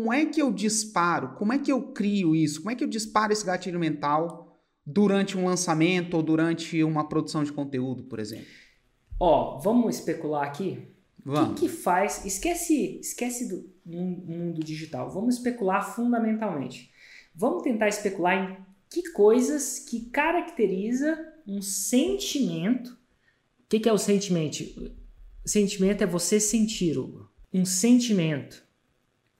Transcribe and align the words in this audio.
como 0.00 0.14
é 0.14 0.24
que 0.24 0.40
eu 0.40 0.50
disparo? 0.50 1.34
Como 1.34 1.52
é 1.52 1.58
que 1.58 1.70
eu 1.70 1.92
crio 1.92 2.34
isso? 2.34 2.60
Como 2.60 2.70
é 2.70 2.74
que 2.74 2.82
eu 2.82 2.88
disparo 2.88 3.34
esse 3.34 3.44
gatilho 3.44 3.78
mental 3.78 4.58
durante 4.84 5.36
um 5.36 5.44
lançamento 5.44 6.14
ou 6.14 6.22
durante 6.22 6.82
uma 6.82 7.06
produção 7.06 7.44
de 7.44 7.52
conteúdo, 7.52 8.04
por 8.04 8.18
exemplo? 8.18 8.46
Ó, 9.20 9.58
vamos 9.58 9.96
especular 9.96 10.44
aqui? 10.44 10.88
Vamos. 11.22 11.50
O 11.50 11.54
que, 11.54 11.60
que 11.60 11.68
faz? 11.68 12.24
Esquece, 12.24 12.98
esquece 12.98 13.46
do 13.46 13.70
mundo 13.84 14.64
digital. 14.64 15.10
Vamos 15.10 15.34
especular 15.34 15.94
fundamentalmente. 15.94 16.90
Vamos 17.34 17.62
tentar 17.62 17.88
especular 17.88 18.36
em 18.36 18.56
que 18.88 19.10
coisas 19.12 19.80
que 19.80 20.06
caracteriza 20.06 21.18
um 21.46 21.60
sentimento. 21.60 22.88
O 22.92 23.68
que, 23.68 23.80
que 23.80 23.88
é 23.88 23.92
o 23.92 23.98
sentimento? 23.98 24.64
Sentimento 25.44 26.02
é 26.02 26.06
você 26.06 26.40
sentir, 26.40 26.98
Hugo. 26.98 27.30
Um 27.52 27.66
sentimento. 27.66 28.69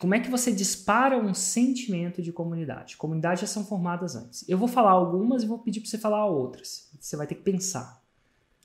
Como 0.00 0.14
é 0.14 0.20
que 0.20 0.30
você 0.30 0.50
dispara 0.50 1.18
um 1.18 1.34
sentimento 1.34 2.22
de 2.22 2.32
comunidade? 2.32 2.96
Comunidades 2.96 3.42
já 3.42 3.46
são 3.46 3.66
formadas 3.66 4.16
antes. 4.16 4.48
Eu 4.48 4.56
vou 4.56 4.66
falar 4.66 4.92
algumas 4.92 5.42
e 5.42 5.46
vou 5.46 5.58
pedir 5.58 5.80
para 5.80 5.90
você 5.90 5.98
falar 5.98 6.24
outras. 6.24 6.90
Você 6.98 7.18
vai 7.18 7.26
ter 7.26 7.34
que 7.34 7.42
pensar. 7.42 8.02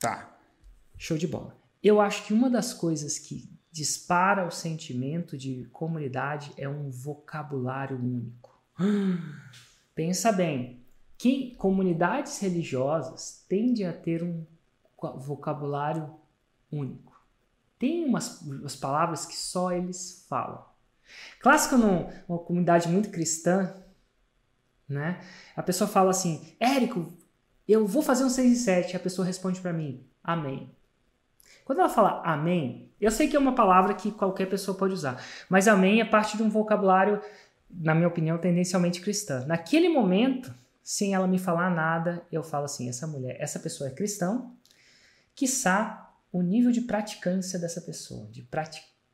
Tá. 0.00 0.34
Show 0.96 1.18
de 1.18 1.26
bola. 1.26 1.54
Eu 1.82 2.00
acho 2.00 2.24
que 2.24 2.32
uma 2.32 2.48
das 2.48 2.72
coisas 2.72 3.18
que 3.18 3.50
dispara 3.70 4.46
o 4.46 4.50
sentimento 4.50 5.36
de 5.36 5.68
comunidade 5.74 6.54
é 6.56 6.66
um 6.66 6.88
vocabulário 6.88 7.98
único. 7.98 8.58
Pensa 9.94 10.32
bem, 10.32 10.86
que 11.18 11.54
comunidades 11.56 12.38
religiosas 12.38 13.44
tendem 13.46 13.84
a 13.84 13.92
ter 13.92 14.22
um 14.22 14.46
vocabulário 15.18 16.14
único. 16.72 17.12
Tem 17.78 18.06
umas, 18.06 18.40
umas 18.40 18.74
palavras 18.74 19.26
que 19.26 19.36
só 19.36 19.70
eles 19.70 20.24
falam. 20.30 20.75
Clássico 21.40 21.76
numa 21.76 22.38
comunidade 22.38 22.88
muito 22.88 23.10
cristã, 23.10 23.74
né? 24.88 25.20
A 25.54 25.62
pessoa 25.62 25.88
fala 25.88 26.10
assim: 26.10 26.54
Érico, 26.60 27.12
eu 27.68 27.86
vou 27.86 28.02
fazer 28.02 28.24
um 28.24 28.30
6 28.30 28.52
e 28.52 28.56
7. 28.56 28.96
A 28.96 29.00
pessoa 29.00 29.26
responde 29.26 29.60
para 29.60 29.72
mim: 29.72 30.04
Amém. 30.22 30.70
Quando 31.64 31.80
ela 31.80 31.88
fala 31.88 32.22
amém, 32.24 32.92
eu 33.00 33.10
sei 33.10 33.26
que 33.26 33.34
é 33.34 33.38
uma 33.38 33.54
palavra 33.54 33.94
que 33.94 34.12
qualquer 34.12 34.46
pessoa 34.46 34.76
pode 34.76 34.94
usar, 34.94 35.20
mas 35.48 35.66
amém 35.66 36.00
é 36.00 36.04
parte 36.04 36.36
de 36.36 36.42
um 36.42 36.48
vocabulário, 36.48 37.20
na 37.68 37.92
minha 37.92 38.06
opinião, 38.06 38.38
tendencialmente 38.38 39.00
cristã. 39.00 39.44
Naquele 39.46 39.88
momento, 39.88 40.54
sem 40.80 41.12
ela 41.12 41.26
me 41.26 41.38
falar 41.38 41.68
nada, 41.68 42.24
eu 42.30 42.42
falo 42.42 42.66
assim: 42.66 42.88
essa 42.88 43.06
mulher, 43.06 43.36
essa 43.40 43.58
pessoa 43.58 43.90
é 43.90 43.92
cristã, 43.92 44.48
quiçá 45.34 46.08
o 46.32 46.40
nível 46.40 46.70
de 46.70 46.82
praticância 46.82 47.58
dessa 47.58 47.80
pessoa, 47.80 48.28
de 48.30 48.42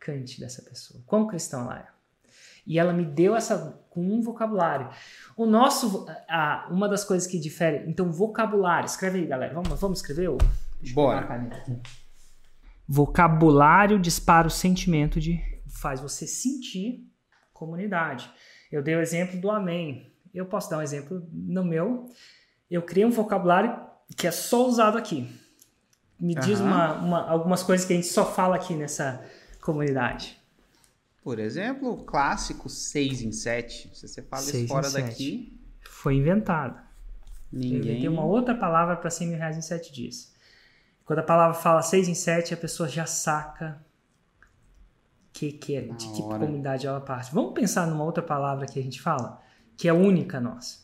praticante 0.03 0.41
dessa 0.41 0.63
pessoa. 0.63 1.01
Quão 1.07 1.27
cristão 1.27 1.63
ela 1.63 1.79
é? 1.79 1.87
E 2.67 2.79
ela 2.79 2.93
me 2.93 3.05
deu 3.05 3.35
essa 3.35 3.81
com 3.91 4.01
um 4.05 4.21
vocabulário. 4.21 4.89
O 5.37 5.47
nosso, 5.47 6.07
a, 6.29 6.69
uma 6.71 6.89
das 6.89 7.05
coisas 7.05 7.27
que 7.29 7.39
difere, 7.39 7.85
então 7.89 8.13
vocabulário, 8.13 8.87
escreve 8.87 9.21
aí, 9.21 9.27
galera. 9.27 9.55
Vamos, 9.55 9.81
vamos 9.81 9.99
escrever? 9.99 10.31
Bora. 10.95 11.51
Vocabulário 12.87 13.99
dispara 13.99 14.47
o 14.47 14.51
sentimento 14.51 15.21
de 15.21 15.41
faz 15.69 16.01
você 16.01 16.27
sentir 16.27 17.09
comunidade. 17.53 18.31
Eu 18.71 18.83
dei 18.83 18.95
o 18.97 19.01
exemplo 19.01 19.41
do 19.41 19.51
amém. 19.51 20.13
Eu 20.33 20.47
posso 20.47 20.71
dar 20.71 20.79
um 20.79 20.83
exemplo 20.83 21.27
no 21.33 21.65
meu. 21.65 22.07
Eu 22.71 22.83
criei 22.83 23.05
um 23.07 23.11
vocabulário 23.11 23.77
que 24.17 24.27
é 24.27 24.31
só 24.31 24.67
usado 24.67 24.97
aqui. 24.97 25.29
Me 26.19 26.35
diz 26.37 26.61
Aham. 26.61 26.67
uma, 26.69 26.93
uma- 26.95 27.31
algumas 27.31 27.63
coisas 27.63 27.85
que 27.87 27.93
a 27.93 27.97
gente 27.97 28.09
só 28.09 28.25
fala 28.25 28.55
aqui 28.57 28.75
nessa 28.75 29.25
comunidade. 29.63 30.39
Por 31.23 31.39
exemplo, 31.39 31.93
o 31.93 32.05
clássico 32.05 32.69
6 32.69 33.23
em 33.23 33.33
7. 33.33 33.91
Se 33.95 34.07
você 34.09 34.21
fala 34.23 34.43
isso 34.43 34.67
fora 34.67 34.91
daqui, 34.91 35.59
Foi 35.89 36.17
inventado. 36.17 36.79
Ninguém. 37.51 37.79
inventei 37.79 38.09
uma 38.09 38.25
outra 38.25 38.55
palavra 38.55 38.97
para 38.97 39.09
100 39.09 39.29
mil 39.29 39.39
reais 39.39 39.57
em 39.57 39.63
7 39.63 39.93
dias. 39.93 40.33
Quando 41.05 41.21
a 41.21 41.23
palavra 41.23 41.55
fala 41.55 41.81
6 41.83 42.09
em 42.09 42.15
7, 42.15 42.55
a 42.55 42.57
pessoa 42.57 42.89
já 42.89 43.07
saca 43.07 43.85
que, 45.33 45.53
que 45.53 45.77
é, 45.77 45.83
Na 45.83 45.95
de 45.95 46.07
que 46.13 46.23
hora. 46.23 46.39
comunidade 46.41 46.87
ela 46.87 47.01
parte. 47.01 47.33
Vamos 47.35 47.55
pensar 47.55 47.87
numa 47.87 48.05
outra 48.05 48.23
palavra 48.23 48.67
que 48.67 48.79
a 48.79 48.83
gente 48.83 49.01
fala, 49.01 49.41
que 49.77 49.87
é 49.89 49.93
única 49.93 50.41
nossa. 50.41 50.82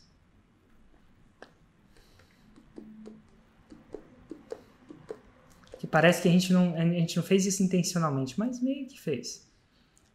Parece 5.90 6.22
que 6.22 6.28
a 6.28 6.30
gente 6.30 6.52
não, 6.52 6.74
a 6.74 6.84
gente 6.84 7.16
não 7.16 7.22
fez 7.22 7.46
isso 7.46 7.62
intencionalmente, 7.62 8.38
mas 8.38 8.60
meio 8.62 8.86
que 8.86 9.00
fez. 9.00 9.46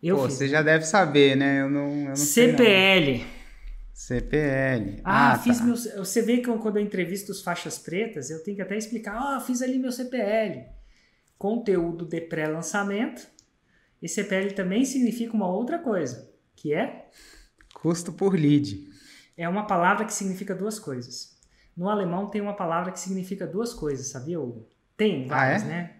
Eu 0.01 0.17
Pô, 0.17 0.25
fiz. 0.27 0.35
você 0.35 0.47
já 0.49 0.61
deve 0.61 0.85
saber, 0.85 1.35
né? 1.37 1.61
Eu 1.61 1.69
não, 1.69 1.87
eu 2.01 2.05
não 2.09 2.15
sei, 2.15 2.47
não. 2.51 2.57
CPL. 2.57 3.25
CPL. 3.93 5.01
Ah, 5.03 5.37
fiz 5.39 5.59
tá. 5.59 5.63
meu. 5.65 5.75
Você 5.75 6.21
vê 6.21 6.37
que 6.39 6.49
eu- 6.49 6.59
quando 6.59 6.77
eu 6.77 6.83
entrevisto 6.83 7.31
os 7.31 7.41
faixas 7.41 7.77
pretas, 7.77 8.29
eu 8.29 8.43
tenho 8.43 8.57
que 8.57 8.61
até 8.61 8.75
explicar. 8.77 9.15
Ah, 9.15 9.39
fiz 9.39 9.61
ali 9.61 9.77
meu 9.79 9.91
CPL. 9.91 10.65
Conteúdo 11.37 12.05
de 12.05 12.21
pré-lançamento. 12.21 13.25
E 14.01 14.09
CPL 14.09 14.51
também 14.53 14.83
significa 14.83 15.33
uma 15.33 15.47
outra 15.47 15.79
coisa, 15.79 16.29
que 16.55 16.73
é 16.73 17.07
Custo 17.73 18.11
por 18.11 18.33
lead. 18.35 18.89
é 19.37 19.47
uma 19.47 19.65
palavra 19.65 20.03
que 20.05 20.13
significa 20.13 20.53
duas 20.53 20.77
coisas. 20.77 21.37
No 21.75 21.89
alemão 21.89 22.29
tem 22.29 22.41
uma 22.41 22.53
palavra 22.55 22.91
que 22.91 22.99
significa 22.99 23.47
duas 23.47 23.73
coisas, 23.73 24.07
sabia, 24.07 24.39
Hugo? 24.41 24.67
Tem 24.95 25.27
várias, 25.27 25.63
é? 25.63 25.67
né? 25.67 25.91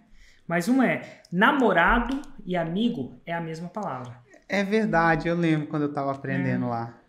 Mas 0.47 0.67
uma 0.67 0.87
é 0.87 1.21
namorado 1.31 2.21
e 2.45 2.55
amigo 2.55 3.19
é 3.25 3.33
a 3.33 3.41
mesma 3.41 3.69
palavra. 3.69 4.21
É 4.47 4.63
verdade, 4.63 5.27
eu 5.27 5.35
lembro 5.35 5.67
quando 5.67 5.83
eu 5.83 5.93
tava 5.93 6.11
É. 6.11 6.15
aprendendo 6.15 6.67
lá. 6.67 6.99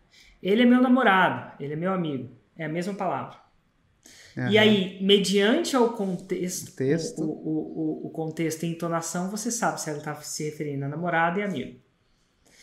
Ele 0.43 0.63
é 0.63 0.67
meu 0.67 0.81
namorado, 0.81 1.53
ele 1.63 1.73
é 1.73 1.77
meu 1.77 1.93
amigo. 1.93 2.31
É 2.57 2.67
a 2.67 2.69
mesma 2.69 2.95
palavra. 2.95 3.37
E 4.37 4.41
Aham. 4.41 4.61
aí, 4.61 4.99
mediante 5.03 5.75
ao 5.77 5.93
contexto, 5.93 6.75
Texto. 6.77 7.23
O, 7.23 7.25
o, 7.25 8.03
o, 8.05 8.07
o 8.07 8.11
contexto 8.11 8.65
e 8.65 8.67
entonação, 8.67 9.31
você 9.31 9.51
sabe 9.51 9.81
se 9.81 9.89
ela 9.89 9.99
está 9.99 10.15
se 10.17 10.45
referindo 10.45 10.85
a 10.85 10.89
namorado 10.89 11.39
e 11.39 11.43
amigo. 11.43 11.81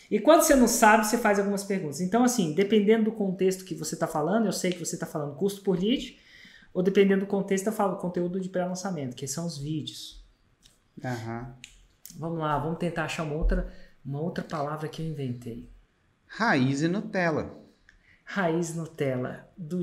E 0.09 0.19
quando 0.19 0.41
você 0.41 0.55
não 0.55 0.67
sabe, 0.67 1.05
você 1.07 1.17
faz 1.17 1.39
algumas 1.39 1.63
perguntas. 1.63 2.01
Então, 2.01 2.23
assim, 2.23 2.53
dependendo 2.53 3.05
do 3.05 3.11
contexto 3.13 3.63
que 3.63 3.73
você 3.73 3.95
está 3.95 4.05
falando, 4.05 4.45
eu 4.45 4.51
sei 4.51 4.71
que 4.71 4.79
você 4.79 4.95
está 4.95 5.05
falando 5.05 5.35
custo 5.35 5.61
por 5.63 5.79
lead, 5.79 6.19
ou 6.73 6.81
dependendo 6.83 7.21
do 7.21 7.27
contexto, 7.27 7.67
eu 7.67 7.73
falo 7.73 7.97
conteúdo 7.97 8.39
de 8.39 8.49
pré-lançamento, 8.49 9.15
que 9.15 9.27
são 9.27 9.45
os 9.45 9.57
vídeos. 9.57 10.23
Aham. 11.03 11.55
Vamos 12.17 12.39
lá, 12.39 12.57
vamos 12.59 12.77
tentar 12.77 13.05
achar 13.05 13.23
uma 13.23 13.35
outra, 13.35 13.71
uma 14.05 14.19
outra 14.19 14.43
palavra 14.43 14.87
que 14.89 15.01
eu 15.01 15.05
inventei. 15.05 15.69
Raiz 16.27 16.81
e 16.81 16.87
Nutella. 16.87 17.57
Raiz 18.23 18.75
Nutella. 18.75 19.47
Do, 19.57 19.81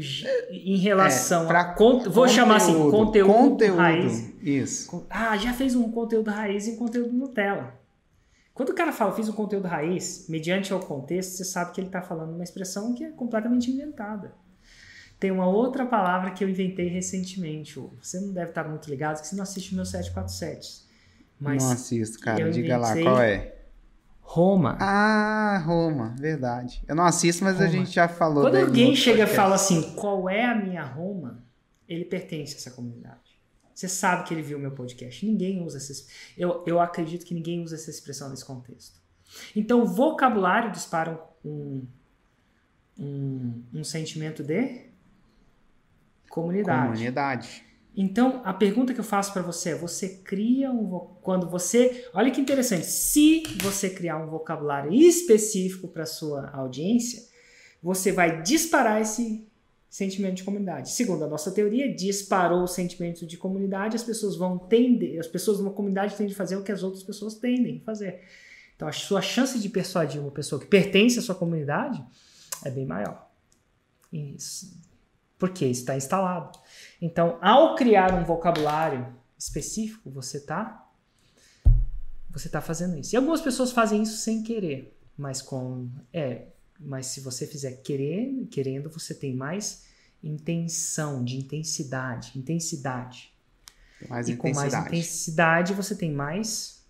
em 0.51 0.77
relação 0.79 1.51
É, 1.53 1.57
a. 1.57 1.75
con- 1.75 2.01
vou 2.09 2.27
chamar 2.29 2.57
assim, 2.57 2.91
conteúdo, 2.91 3.33
Conteúdo. 3.33 3.77
raiz. 3.79 4.33
Isso. 4.43 5.07
Ah, 5.11 5.37
já 5.37 5.53
fez 5.53 5.75
um 5.75 5.91
conteúdo 5.91 6.31
raiz 6.31 6.67
e 6.67 6.71
um 6.73 6.77
conteúdo 6.77 7.13
Nutella. 7.13 7.75
Quando 8.55 8.71
o 8.71 8.75
cara 8.75 8.93
fala, 8.93 9.15
fiz 9.15 9.29
um 9.29 9.33
conteúdo 9.33 9.69
raiz, 9.69 10.27
mediante 10.29 10.73
ao 10.73 10.81
contexto, 10.81 11.31
você 11.37 11.45
sabe 11.45 11.73
que 11.73 11.81
ele 11.81 11.89
está 11.89 12.03
falando 12.03 12.33
uma 12.35 12.43
expressão 12.43 12.93
que 12.95 13.05
é 13.05 13.11
completamente 13.11 13.71
inventada. 13.71 14.35
Tem 15.19 15.31
uma 15.31 15.49
outra 15.49 15.85
palavra 15.85 16.31
que 16.31 16.45
eu 16.45 16.49
inventei 16.49 16.89
recentemente. 16.89 17.79
Você 18.01 18.21
não 18.21 18.33
deve 18.33 18.51
estar 18.51 18.65
muito 18.65 18.89
ligado, 18.89 19.17
porque 19.17 19.29
você 19.29 19.37
não 19.37 19.43
assiste 19.43 19.73
o 19.73 19.77
meu 19.77 19.85
747. 19.85 20.87
Mas 21.41 21.63
Não 21.63 21.73
assisto, 21.73 22.19
cara. 22.21 22.51
Diga 22.51 22.77
lá 22.77 23.01
qual 23.01 23.21
é. 23.21 23.55
Roma. 24.21 24.77
Ah, 24.79 25.63
Roma, 25.65 26.15
verdade. 26.19 26.83
Eu 26.87 26.95
não 26.95 27.05
assisto, 27.05 27.43
mas 27.43 27.57
a 27.57 27.65
Roma. 27.65 27.71
gente 27.71 27.91
já 27.93 28.07
falou. 28.07 28.43
Quando 28.43 28.57
alguém 28.57 28.95
chega 28.95 29.25
e 29.25 29.27
fala 29.27 29.55
assim, 29.55 29.95
qual 29.95 30.29
é 30.29 30.45
a 30.45 30.55
minha 30.55 30.83
Roma? 30.85 31.43
Ele 31.89 32.05
pertence 32.05 32.55
a 32.55 32.57
essa 32.59 32.71
comunidade. 32.71 33.39
Você 33.75 33.89
sabe 33.89 34.25
que 34.25 34.35
ele 34.35 34.43
viu 34.43 34.59
o 34.59 34.61
meu 34.61 34.73
podcast. 34.73 35.25
Ninguém 35.25 35.65
usa 35.65 35.79
essa 35.79 35.93
expressão. 35.93 36.35
Eu, 36.37 36.65
eu 36.67 36.81
acredito 36.81 37.25
que 37.25 37.33
ninguém 37.33 37.63
usa 37.63 37.77
essa 37.77 37.89
expressão 37.89 38.29
nesse 38.29 38.45
contexto. 38.45 39.01
Então, 39.55 39.83
o 39.83 39.87
vocabulário 39.87 40.73
dispara 40.73 41.19
um, 41.45 41.87
um, 42.99 43.63
um 43.73 43.85
sentimento 43.85 44.43
de 44.43 44.89
comunidade. 46.41 46.89
Comunidade. 46.89 47.69
Então, 48.01 48.43
a 48.45 48.55
pergunta 48.55 48.95
que 48.95 49.01
eu 49.01 49.05
faço 49.05 49.33
para 49.33 49.43
você 49.43 49.71
é: 49.71 49.75
você 49.75 50.09
cria 50.25 50.71
um 50.71 50.87
quando 51.21 51.49
você, 51.51 52.09
olha 52.15 52.31
que 52.31 52.41
interessante, 52.41 52.87
se 52.87 53.43
você 53.61 53.91
criar 53.91 54.19
um 54.19 54.29
vocabulário 54.29 54.95
específico 54.95 55.89
para 55.89 56.07
sua 56.07 56.49
audiência, 56.51 57.23
você 57.83 58.13
vai 58.13 58.43
disparar 58.43 59.01
esse 59.01 59.47
sentimento 59.91 60.37
de 60.37 60.45
comunidade. 60.45 60.91
Segundo 60.91 61.25
a 61.25 61.27
nossa 61.27 61.51
teoria, 61.51 61.93
disparou 61.93 62.63
o 62.63 62.69
sentimento 62.69 63.27
de 63.27 63.37
comunidade, 63.37 63.97
as 63.97 64.05
pessoas 64.05 64.37
vão 64.37 64.59
tender, 64.59 65.19
as 65.19 65.27
pessoas 65.27 65.57
de 65.57 65.65
uma 65.65 65.73
comunidade 65.73 66.15
tendem 66.15 66.33
a 66.33 66.37
fazer 66.37 66.57
o 66.57 66.63
que 66.63 66.71
as 66.71 66.85
outras 66.85 67.03
pessoas 67.03 67.35
tendem 67.35 67.81
a 67.83 67.85
fazer. 67.85 68.21
Então, 68.77 68.87
a 68.87 68.93
sua 68.93 69.21
chance 69.21 69.59
de 69.59 69.69
persuadir 69.69 70.21
uma 70.21 70.31
pessoa 70.31 70.61
que 70.61 70.67
pertence 70.67 71.19
à 71.19 71.23
sua 71.23 71.35
comunidade 71.35 72.01
é 72.65 72.71
bem 72.71 72.87
maior. 72.87 73.29
Isso. 74.13 74.88
Porque 75.39 75.65
está 75.67 75.97
instalado. 75.97 76.59
Então, 77.01 77.39
ao 77.41 77.75
criar 77.77 78.13
um 78.13 78.25
vocabulário 78.25 79.15
específico, 79.39 80.11
você 80.11 80.39
está 80.39 80.85
você 82.31 82.49
tá 82.49 82.61
fazendo 82.61 82.99
isso. 82.99 83.15
E 83.15 83.17
algumas 83.17 83.41
pessoas 83.41 83.73
fazem 83.73 84.03
isso 84.03 84.19
sem 84.19 84.43
querer. 84.43 84.97
Mas 85.17 85.41
com 85.41 85.89
é, 86.13 86.49
mas 86.79 87.07
se 87.07 87.21
você 87.21 87.47
fizer 87.47 87.83
querendo, 87.83 88.47
querendo, 88.47 88.89
você 88.89 89.15
tem 89.15 89.35
mais 89.35 89.87
intenção, 90.23 91.25
de 91.25 91.37
intensidade, 91.37 92.33
intensidade. 92.37 93.33
Mais 94.09 94.29
e 94.29 94.37
com 94.37 94.53
mais 94.53 94.73
intensidade. 94.73 94.89
intensidade 94.89 95.75
você 95.75 95.97
tem 95.97 96.13
mais 96.13 96.85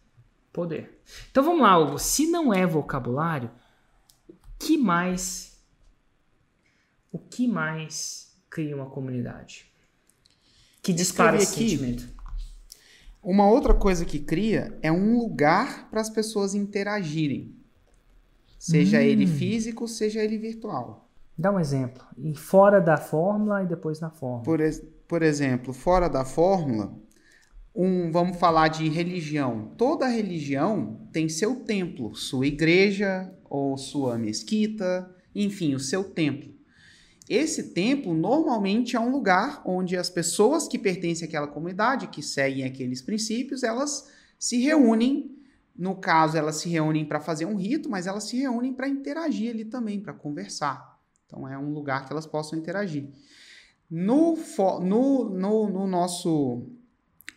poder. 0.53 1.01
Então 1.31 1.43
vamos 1.43 1.63
lá, 1.63 1.79
Hugo. 1.79 1.99
Se 1.99 2.27
não 2.27 2.53
é 2.53 2.67
vocabulário, 2.67 3.51
o 4.29 4.35
que 4.59 4.77
mais 4.77 5.57
o 7.11 7.19
que 7.19 7.49
mais 7.49 8.28
cria 8.51 8.75
uma 8.75 8.87
comunidade? 8.87 9.67
Que 10.83 10.93
dispara 10.93 11.37
esse 11.37 11.55
aqui. 11.55 11.71
sentimento. 11.71 12.09
Uma 13.23 13.49
outra 13.51 13.75
coisa 13.75 14.05
que 14.05 14.19
cria 14.19 14.79
é 14.81 14.91
um 14.93 15.19
lugar 15.19 15.89
para 15.91 16.01
as 16.01 16.09
pessoas 16.09 16.55
interagirem. 16.55 17.55
Seja 18.59 18.99
Hum. 18.99 19.03
ele 19.03 19.27
físico, 19.27 19.87
seja 19.87 20.23
ele 20.23 20.39
virtual. 20.39 21.09
Dá 21.37 21.53
um 21.53 21.61
exemplo. 21.61 22.05
E 22.17 22.35
fora 22.35 22.81
da 22.81 22.97
fórmula 22.97 23.63
e 23.63 23.67
depois 23.67 24.01
na 24.01 24.11
fórmula. 24.11 24.43
Por, 24.43 24.59
por 25.07 25.23
exemplo, 25.23 25.73
fora 25.73 26.09
da 26.09 26.25
fórmula, 26.25 26.93
um, 27.75 28.11
vamos 28.11 28.39
falar 28.39 28.69
de 28.69 28.89
religião. 28.89 29.73
Toda 29.77 30.09
religião 30.09 31.09
tem 31.13 31.29
seu 31.29 31.57
templo, 31.57 32.15
sua 32.17 32.47
igreja 32.47 33.33
ou 33.45 33.77
sua 33.79 34.19
mesquita, 34.19 35.09
enfim, 35.35 35.75
o 35.75 35.81
seu 35.81 36.03
templo. 36.03 36.53
Esse 37.29 37.75
templo 37.75 38.15
normalmente 38.15 38.97
é 38.97 39.01
um 39.01 39.11
lugar 39.11 39.61
onde 39.67 39.97
as 39.97 40.09
pessoas 40.09 40.67
que 40.67 40.79
pertencem 40.79 41.29
àquela 41.29 41.47
comunidade, 41.47 42.07
que 42.07 42.23
seguem 42.23 42.65
aqueles 42.65 43.03
princípios, 43.03 43.63
elas 43.63 44.09
se 44.39 44.59
reúnem. 44.59 45.37
No 45.77 45.95
caso, 45.95 46.37
elas 46.39 46.57
se 46.57 46.69
reúnem 46.69 47.05
para 47.05 47.21
fazer 47.21 47.45
um 47.45 47.55
rito, 47.55 47.89
mas 47.89 48.07
elas 48.07 48.25
se 48.25 48.37
reúnem 48.39 48.73
para 48.73 48.89
interagir 48.89 49.51
ali 49.53 49.65
também, 49.65 50.01
para 50.01 50.15
conversar. 50.15 50.99
Então 51.27 51.47
é 51.47 51.59
um 51.59 51.73
lugar 51.73 52.07
que 52.07 52.13
elas 52.13 52.27
possam 52.27 52.59
interagir. 52.59 53.11
No, 53.91 54.37
no, 54.83 55.29
no, 55.29 55.71
no 55.71 55.87
nosso. 55.87 56.67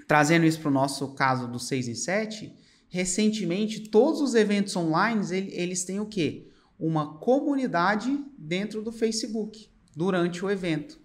Trazendo 0.08 0.46
isso 0.46 0.60
para 0.60 0.70
o 0.70 0.74
nosso 0.74 1.14
caso 1.14 1.48
do 1.48 1.60
6 1.60 1.88
e 1.88 1.96
7, 1.96 2.54
recentemente 2.90 3.90
todos 3.90 4.22
os 4.22 4.36
eventos 4.36 4.76
online 4.76 5.24
ele- 5.32 5.54
eles 5.54 5.84
têm 5.86 6.00
o 6.00 6.06
quê? 6.06 6.50
Uma 6.80 7.18
comunidade 7.20 8.26
dentro 8.38 8.82
do 8.82 8.92
Facebook 8.92 9.72
durante 9.96 10.44
o 10.46 10.50
evento. 10.50 11.00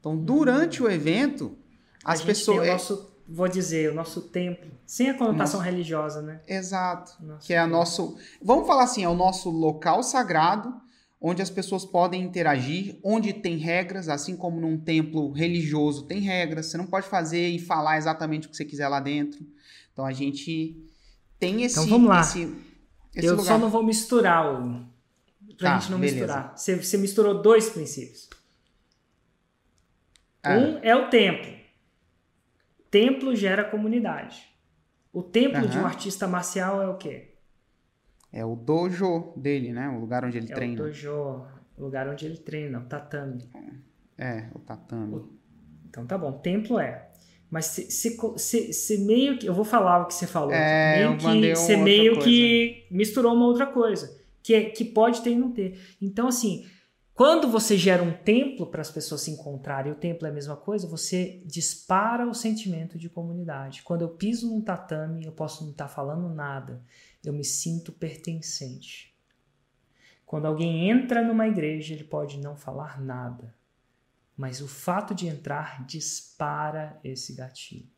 Então, 0.00 0.16
durante 0.16 0.82
o 0.82 0.90
evento, 0.90 1.56
as 2.04 2.20
pessoas. 2.22 2.68
o 2.68 2.72
nosso, 2.72 3.16
vou 3.28 3.48
dizer, 3.48 3.90
o 3.90 3.94
nosso 3.94 4.20
templo, 4.22 4.70
sem 4.86 5.08
a 5.10 5.14
conotação 5.14 5.58
Nosso- 5.60 5.70
religiosa, 5.70 6.20
né? 6.22 6.40
Exato. 6.46 7.12
Nosso 7.24 7.46
que 7.46 7.54
é 7.54 7.60
templo. 7.62 7.76
nosso, 7.78 8.16
vamos 8.42 8.66
falar 8.66 8.84
assim, 8.84 9.02
é 9.02 9.08
o 9.08 9.14
nosso 9.14 9.48
local 9.50 10.02
sagrado, 10.02 10.74
onde 11.18 11.40
as 11.40 11.48
pessoas 11.48 11.86
podem 11.86 12.22
interagir, 12.22 12.98
onde 13.02 13.32
tem 13.32 13.56
regras, 13.56 14.10
assim 14.10 14.36
como 14.36 14.60
num 14.60 14.76
templo 14.76 15.32
religioso 15.32 16.02
tem 16.04 16.20
regras, 16.20 16.66
você 16.66 16.76
não 16.76 16.86
pode 16.86 17.06
fazer 17.06 17.48
e 17.48 17.58
falar 17.58 17.96
exatamente 17.96 18.46
o 18.46 18.50
que 18.50 18.56
você 18.58 18.64
quiser 18.66 18.88
lá 18.88 19.00
dentro. 19.00 19.40
Então 19.90 20.04
a 20.04 20.12
gente 20.12 20.84
tem 21.38 21.62
esse 21.62 21.78
Então, 21.78 21.88
vamos 21.88 22.10
lá. 22.10 22.20
esse, 22.20 22.54
esse 23.16 23.26
Eu 23.26 23.36
lugar. 23.36 23.46
só 23.46 23.58
não 23.58 23.70
vou 23.70 23.82
misturar 23.82 24.52
o. 24.60 24.84
Pra 25.58 25.70
Tá, 25.74 25.78
gente 25.78 25.90
não 25.90 25.98
beleza. 26.00 26.16
misturar. 26.18 26.52
Você, 26.56 26.76
você 26.76 26.98
misturou 26.98 27.40
dois 27.42 27.68
princípios. 27.70 28.28
Ah, 30.42 30.56
Um 30.58 30.78
é 30.82 30.94
o 30.94 31.08
templo. 31.08 31.52
Templo 32.90 33.34
gera 33.34 33.64
comunidade. 33.64 34.42
O 35.12 35.22
templo 35.22 35.66
de 35.68 35.78
um 35.78 35.86
artista 35.86 36.26
marcial 36.26 36.82
é 36.82 36.88
o 36.88 36.96
quê? 36.96 37.34
É 38.32 38.44
o 38.44 38.56
dojo 38.56 39.32
dele, 39.36 39.72
né? 39.72 39.88
O 39.88 40.00
lugar 40.00 40.24
onde 40.24 40.38
ele 40.38 40.50
É 40.50 40.54
treina. 40.54 40.74
o 40.82 40.86
dojo, 40.86 41.12
o 41.76 41.82
lugar 41.82 42.08
onde 42.08 42.26
ele 42.26 42.36
treina, 42.38 42.80
o 42.80 42.84
tatame. 42.84 43.48
É, 44.18 44.48
o 44.54 44.58
tatame. 44.58 45.24
Então 45.88 46.04
tá 46.06 46.18
bom, 46.18 46.32
templo 46.32 46.78
é. 46.80 47.10
Mas 47.48 47.66
se 47.66 48.98
meio 49.06 49.38
que. 49.38 49.46
Eu 49.46 49.54
vou 49.54 49.64
falar 49.64 50.02
o 50.02 50.06
que 50.06 50.14
você 50.14 50.26
falou. 50.26 50.52
É, 50.52 50.96
meio 51.06 51.16
que 51.16 51.54
você 51.54 51.76
meio 51.76 52.12
outra 52.14 52.24
que 52.24 52.86
misturou 52.90 53.32
uma 53.34 53.46
outra 53.46 53.66
coisa. 53.66 54.23
Que, 54.44 54.54
é- 54.54 54.70
que 54.70 54.84
pode 54.84 55.22
ter 55.22 55.30
e 55.30 55.36
não 55.36 55.50
ter. 55.50 55.96
Então, 56.00 56.28
assim, 56.28 56.68
quando 57.14 57.48
você 57.48 57.78
gera 57.78 58.02
um 58.02 58.12
templo 58.12 58.66
para 58.66 58.82
as 58.82 58.90
pessoas 58.90 59.22
se 59.22 59.30
encontrarem, 59.30 59.90
o 59.90 59.96
templo 59.96 60.26
é 60.26 60.30
a 60.30 60.34
mesma 60.34 60.54
coisa, 60.54 60.86
você 60.86 61.42
dispara 61.46 62.28
o 62.28 62.34
sentimento 62.34 62.98
de 62.98 63.08
comunidade. 63.08 63.82
Quando 63.82 64.02
eu 64.02 64.10
piso 64.10 64.48
num 64.48 64.60
tatame, 64.60 65.24
eu 65.24 65.32
posso 65.32 65.64
não 65.64 65.70
estar 65.70 65.88
falando 65.88 66.28
nada. 66.28 66.84
Eu 67.24 67.32
me 67.32 67.44
sinto 67.44 67.90
pertencente. 67.90 69.16
Quando 70.26 70.46
alguém 70.46 70.90
entra 70.90 71.22
numa 71.22 71.48
igreja, 71.48 71.94
ele 71.94 72.04
pode 72.04 72.38
não 72.38 72.56
falar 72.56 73.00
nada. 73.00 73.54
Mas 74.36 74.60
o 74.60 74.68
fato 74.68 75.14
de 75.14 75.26
entrar 75.26 75.86
dispara 75.86 76.98
esse 77.02 77.32
gatilho. 77.34 77.93